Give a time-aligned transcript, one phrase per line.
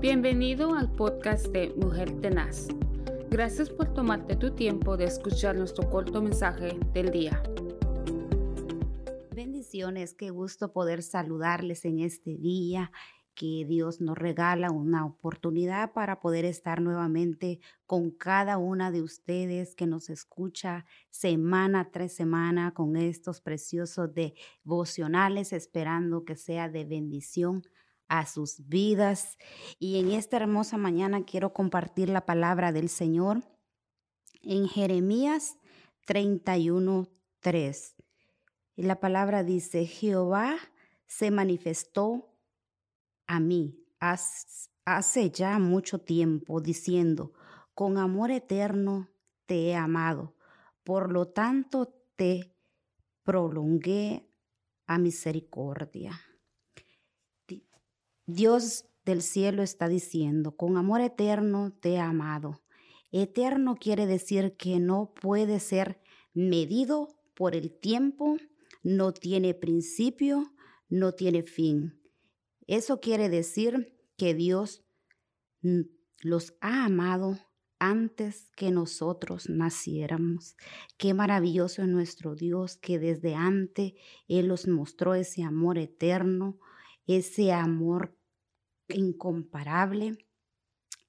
[0.00, 2.68] Bienvenido al podcast de Mujer Tenaz.
[3.28, 7.42] Gracias por tomarte tu tiempo de escuchar nuestro corto mensaje del día.
[9.36, 12.90] Bendiciones, qué gusto poder saludarles en este día
[13.34, 19.74] que Dios nos regala una oportunidad para poder estar nuevamente con cada una de ustedes
[19.74, 27.64] que nos escucha semana tras semana con estos preciosos devocionales, esperando que sea de bendición
[28.10, 29.38] a sus vidas.
[29.78, 33.42] Y en esta hermosa mañana quiero compartir la palabra del Señor
[34.42, 35.56] en Jeremías
[36.06, 37.94] 31:3.
[38.76, 40.56] Y la palabra dice, Jehová
[41.06, 42.34] se manifestó
[43.26, 47.32] a mí hace ya mucho tiempo, diciendo,
[47.74, 49.08] con amor eterno
[49.46, 50.34] te he amado,
[50.82, 52.56] por lo tanto te
[53.22, 54.28] prolongué
[54.86, 56.18] a misericordia.
[58.32, 62.62] Dios del cielo está diciendo, con amor eterno te he amado.
[63.10, 66.00] Eterno quiere decir que no puede ser
[66.32, 68.36] medido por el tiempo,
[68.84, 70.52] no tiene principio,
[70.88, 72.00] no tiene fin.
[72.68, 74.84] Eso quiere decir que Dios
[76.20, 77.36] los ha amado
[77.80, 80.56] antes que nosotros naciéramos.
[80.98, 83.94] Qué maravilloso es nuestro Dios que desde antes
[84.28, 86.60] Él nos mostró ese amor eterno,
[87.06, 88.19] ese amor
[88.94, 90.18] incomparable,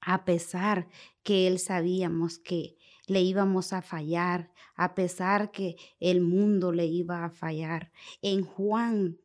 [0.01, 0.87] a pesar
[1.23, 7.25] que él sabíamos que le íbamos a fallar, a pesar que el mundo le iba
[7.25, 7.91] a fallar.
[8.21, 9.17] En Juan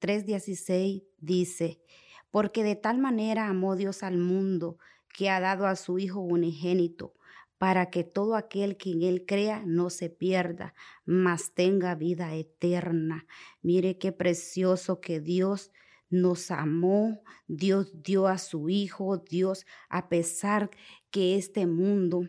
[0.00, 1.80] 3:16 dice,
[2.30, 4.78] porque de tal manera amó Dios al mundo
[5.12, 7.14] que ha dado a su Hijo unigénito,
[7.58, 10.74] para que todo aquel que en él crea no se pierda,
[11.04, 13.26] mas tenga vida eterna.
[13.60, 15.70] Mire qué precioso que Dios
[16.12, 20.70] nos amó, Dios dio a su Hijo, Dios, a pesar
[21.10, 22.28] que este mundo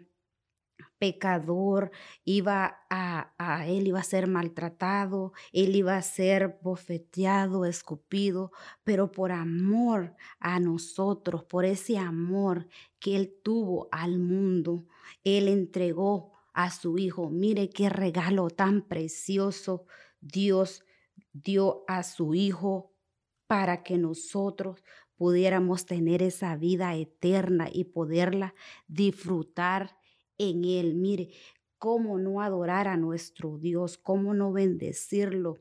[1.03, 1.91] pecador
[2.23, 8.51] iba a, él iba a ser maltratado, él iba a ser bofeteado, escupido,
[8.85, 14.85] pero por amor a nosotros, por ese amor que él tuvo al mundo,
[15.25, 17.29] él entregó a su hijo.
[17.29, 19.85] Mire qué regalo tan precioso
[20.21, 20.85] Dios
[21.33, 22.92] dio a su hijo
[23.47, 24.83] para que nosotros
[25.15, 28.53] pudiéramos tener esa vida eterna y poderla
[28.87, 29.97] disfrutar
[30.37, 30.95] en Él.
[30.95, 31.29] Mire,
[31.77, 35.57] cómo no adorar a nuestro Dios, cómo no bendecirlo.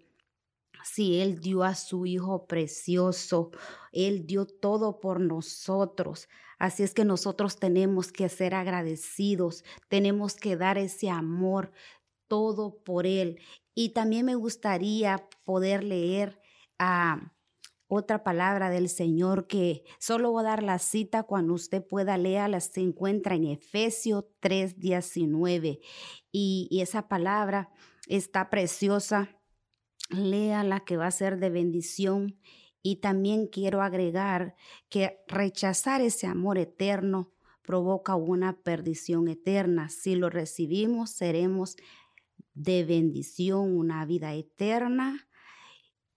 [0.85, 3.51] Si Él dio a su Hijo precioso,
[3.93, 6.29] Él dio todo por nosotros.
[6.59, 11.73] Así es que nosotros tenemos que ser agradecidos, tenemos que dar ese amor
[12.29, 13.41] todo por Él.
[13.75, 16.41] Y también me gustaría poder leer
[16.79, 17.32] a
[17.95, 22.59] otra palabra del Señor que solo voy a dar la cita cuando usted pueda leerla,
[22.61, 25.81] se encuentra en Efesios 3:19
[26.33, 27.69] y, y esa palabra
[28.09, 29.29] está preciosa.
[30.09, 32.39] Léala que va a ser de bendición
[32.83, 34.57] y también quiero agregar
[34.89, 37.31] que rechazar ese amor eterno
[37.61, 39.91] provoca una perdición eterna.
[39.91, 41.77] Si lo recibimos, seremos
[42.55, 45.29] de bendición, una vida eterna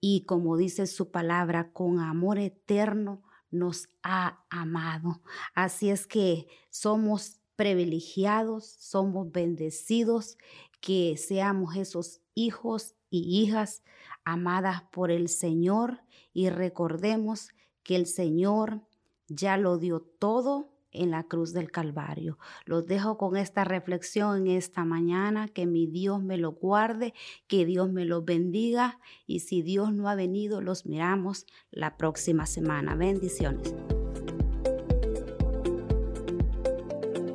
[0.07, 5.23] y como dice su palabra, con amor eterno nos ha amado.
[5.55, 10.37] Así es que somos privilegiados, somos bendecidos,
[10.79, 13.81] que seamos esos hijos y hijas
[14.25, 17.49] amadas por el Señor y recordemos
[17.81, 18.87] que el Señor
[19.27, 22.37] ya lo dio todo en la cruz del Calvario.
[22.65, 27.13] Los dejo con esta reflexión en esta mañana, que mi Dios me lo guarde,
[27.47, 32.45] que Dios me lo bendiga y si Dios no ha venido, los miramos la próxima
[32.45, 32.95] semana.
[32.95, 33.73] Bendiciones.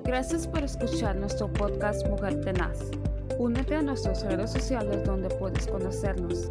[0.04, 2.90] Gracias por escuchar nuestro podcast Mujer Tenaz.
[3.38, 6.50] Únete a nuestras redes sociales donde puedes conocernos.